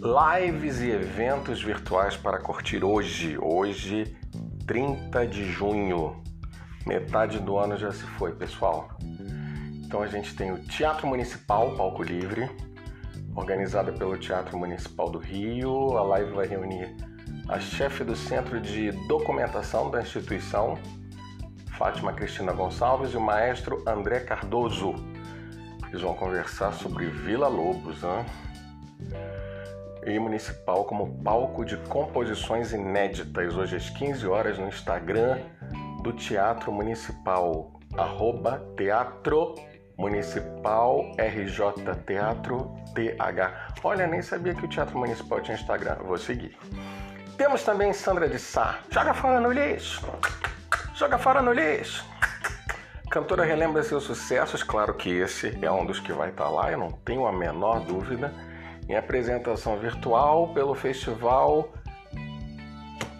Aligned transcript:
Lives 0.00 0.80
e 0.80 0.90
eventos 0.90 1.60
virtuais 1.60 2.16
para 2.16 2.38
curtir 2.38 2.84
hoje, 2.84 3.36
hoje, 3.36 4.16
30 4.64 5.26
de 5.26 5.44
junho. 5.50 6.22
Metade 6.86 7.40
do 7.40 7.58
ano 7.58 7.76
já 7.76 7.90
se 7.90 8.04
foi, 8.04 8.32
pessoal. 8.32 8.96
Então 9.84 10.00
a 10.00 10.06
gente 10.06 10.36
tem 10.36 10.52
o 10.52 10.58
Teatro 10.62 11.04
Municipal 11.08 11.74
Palco 11.74 12.04
Livre, 12.04 12.48
organizada 13.34 13.90
pelo 13.90 14.16
Teatro 14.16 14.56
Municipal 14.56 15.10
do 15.10 15.18
Rio. 15.18 15.98
A 15.98 16.02
live 16.04 16.30
vai 16.30 16.46
reunir 16.46 16.94
a 17.48 17.58
chefe 17.58 18.04
do 18.04 18.14
Centro 18.14 18.60
de 18.60 18.92
Documentação 19.08 19.90
da 19.90 20.00
instituição, 20.00 20.78
Fátima 21.76 22.12
Cristina 22.12 22.52
Gonçalves, 22.52 23.14
e 23.14 23.16
o 23.16 23.20
maestro 23.20 23.82
André 23.84 24.20
Cardoso. 24.20 24.94
Eles 25.88 26.02
vão 26.02 26.14
conversar 26.14 26.72
sobre 26.72 27.06
Vila 27.06 27.48
Lobos, 27.48 28.02
né? 28.02 28.26
E 30.10 30.18
municipal 30.18 30.84
como 30.84 31.22
palco 31.22 31.64
de 31.64 31.76
composições 31.76 32.72
inéditas, 32.72 33.56
hoje 33.56 33.76
às 33.76 33.90
15 33.90 34.26
horas 34.26 34.58
no 34.58 34.68
Instagram 34.68 35.38
do 36.02 36.12
Teatro 36.12 36.72
Municipal, 36.72 37.72
arroba 37.96 38.64
Teatro 38.76 39.54
Municipal 39.98 41.12
RJ 41.18 41.94
Teatro 42.06 42.74
TH. 42.94 43.74
Olha, 43.82 44.06
nem 44.06 44.22
sabia 44.22 44.54
que 44.54 44.64
o 44.64 44.68
Teatro 44.68 44.98
Municipal 44.98 45.40
tinha 45.40 45.56
Instagram, 45.56 45.96
vou 46.04 46.16
seguir. 46.16 46.56
Temos 47.36 47.62
também 47.62 47.92
Sandra 47.92 48.28
de 48.28 48.38
Sá, 48.38 48.78
joga 48.90 49.14
fora 49.14 49.40
no 49.40 49.52
lixo, 49.52 50.06
joga 50.94 51.18
fora 51.18 51.42
no 51.42 51.52
lixo. 51.52 52.06
Cantora 53.10 53.44
relembra 53.44 53.82
seus 53.82 54.04
sucessos, 54.04 54.62
claro 54.62 54.94
que 54.94 55.10
esse 55.10 55.58
é 55.62 55.70
um 55.70 55.86
dos 55.86 55.98
que 55.98 56.12
vai 56.12 56.30
estar 56.30 56.48
lá, 56.48 56.70
eu 56.70 56.78
não 56.78 56.92
tenho 56.92 57.26
a 57.26 57.32
menor 57.32 57.80
dúvida 57.80 58.32
em 58.88 58.96
apresentação 58.96 59.78
virtual 59.78 60.48
pelo 60.54 60.74
festival 60.74 61.68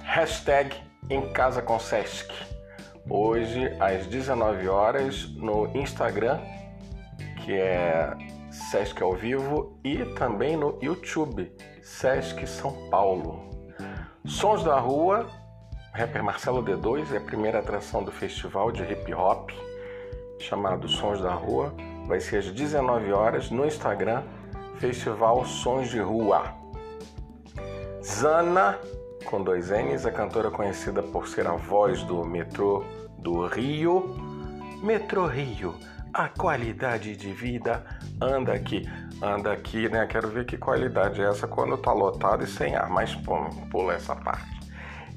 hashtag 0.03 0.75
em 1.11 1.31
casa 1.33 1.61
com 1.61 1.79
Sesc. 1.79 2.33
Hoje 3.09 3.77
às 3.79 4.07
19 4.07 4.69
horas 4.69 5.29
no 5.35 5.67
Instagram, 5.77 6.41
que 7.45 7.53
é 7.53 8.11
Sesc 8.51 9.03
ao 9.03 9.15
vivo, 9.15 9.79
e 9.85 10.05
também 10.17 10.57
no 10.57 10.79
YouTube, 10.83 11.53
Sesc 11.83 12.47
São 12.47 12.89
Paulo. 12.91 13.49
Sons 14.25 14.65
da 14.65 14.79
Rua, 14.79 15.27
rapper 15.93 16.23
Marcelo 16.23 16.63
D2 16.63 17.13
é 17.13 17.19
a 17.19 17.21
primeira 17.21 17.59
atração 17.59 18.03
do 18.03 18.11
festival 18.11 18.73
de 18.73 18.83
hip 18.83 19.13
hop 19.15 19.51
chamado 20.39 20.89
Sons 20.89 21.21
da 21.21 21.33
Rua. 21.33 21.75
Vai 22.07 22.21
ser 22.21 22.39
às 22.39 22.51
19 22.51 23.13
horas 23.13 23.51
no 23.51 23.67
Instagram 23.67 24.23
Festival 24.79 25.45
Sons 25.45 25.91
de 25.91 25.99
Rua. 25.99 26.55
Zana, 28.01 28.79
com 29.25 29.43
dois 29.43 29.71
N's, 29.71 30.07
a 30.07 30.13
cantora 30.13 30.53
conhecida 30.53 31.03
por 31.03 31.27
ser 31.27 31.49
a 31.49 31.57
voz 31.57 32.05
do 32.05 32.25
metrô 32.25 32.85
do 33.19 33.47
Rio. 33.47 34.15
Metrô 34.81 35.27
Rio, 35.27 35.75
a 36.15 36.29
qualidade 36.29 37.17
de 37.17 37.33
vida 37.33 37.85
anda 38.21 38.53
aqui. 38.53 38.89
Anda 39.21 39.53
aqui, 39.53 39.89
né? 39.89 40.07
Quero 40.07 40.29
ver 40.29 40.47
que 40.47 40.57
qualidade 40.57 41.21
é 41.21 41.29
essa 41.29 41.49
quando 41.49 41.77
tá 41.77 41.93
lotado 41.93 42.45
e 42.45 42.47
sem 42.47 42.77
ar, 42.77 42.89
mas 42.89 43.17
pula 43.71 43.95
essa 43.95 44.15
parte. 44.15 44.47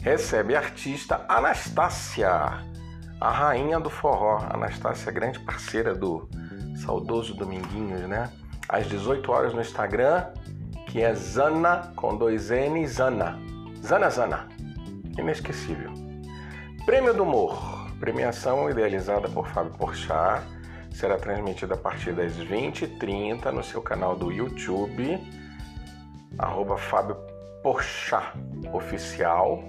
Recebe 0.02 0.56
a 0.56 0.60
artista 0.60 1.24
Anastácia, 1.30 2.66
a 3.20 3.30
rainha 3.30 3.80
do 3.80 3.92
forró. 3.92 4.40
Anastácia, 4.50 5.12
grande 5.12 5.40
parceira 5.40 5.94
do 5.94 6.28
saudoso 6.84 7.36
Dominguinhos, 7.36 8.10
né? 8.10 8.32
Às 8.72 8.88
18 8.88 9.30
horas 9.32 9.54
no 9.54 9.60
Instagram, 9.60 10.26
que 10.88 11.02
é 11.02 11.14
Zana 11.14 11.92
com 11.96 12.16
dois 12.16 12.50
N, 12.50 12.88
Zana. 12.88 13.38
Zana 13.86 14.10
Zana. 14.10 14.48
Inesquecível. 15.20 15.92
Prêmio 16.86 17.14
do 17.14 17.24
Humor. 17.24 17.92
Premiação 18.00 18.70
idealizada 18.70 19.28
por 19.28 19.48
Fábio 19.50 19.74
Porchat. 19.74 20.42
Será 20.90 21.18
transmitida 21.18 21.74
a 21.76 21.78
partir 21.78 22.14
das 22.14 22.34
20h30 22.34 23.52
no 23.52 23.64
seu 23.64 23.82
canal 23.82 24.16
do 24.16 24.32
YouTube, 24.32 25.20
arroba 26.38 26.78
Fábio 26.78 27.18
Oficial. 28.74 29.64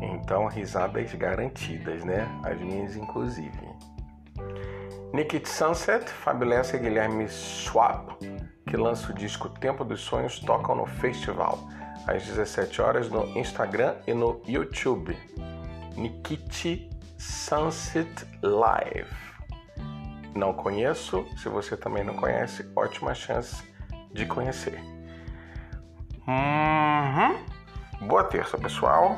Então, 0.00 0.46
risadas 0.46 1.14
garantidas, 1.14 2.04
né? 2.04 2.28
As 2.44 2.60
minhas, 2.60 2.96
inclusive. 2.96 3.74
Nikit 5.14 5.48
Sunset, 5.48 6.10
Fábio 6.10 6.52
e 6.52 6.76
Guilherme 6.76 7.28
Schwab, 7.28 8.16
que 8.68 8.76
lança 8.76 9.12
o 9.12 9.14
disco 9.14 9.48
Tempo 9.48 9.84
dos 9.84 10.00
Sonhos, 10.00 10.40
tocam 10.40 10.74
no 10.74 10.86
festival, 10.86 11.56
às 12.04 12.24
17 12.24 12.82
horas 12.82 13.08
no 13.08 13.24
Instagram 13.38 13.94
e 14.08 14.12
no 14.12 14.42
YouTube. 14.44 15.16
Nikit 15.96 16.90
Sunset 17.16 18.26
Live. 18.42 19.14
Não 20.34 20.52
conheço, 20.52 21.24
se 21.36 21.48
você 21.48 21.76
também 21.76 22.02
não 22.02 22.16
conhece, 22.16 22.68
ótima 22.74 23.14
chance 23.14 23.62
de 24.12 24.26
conhecer. 24.26 24.82
Uhum. 26.26 28.08
Boa 28.08 28.24
terça, 28.24 28.58
pessoal. 28.58 29.16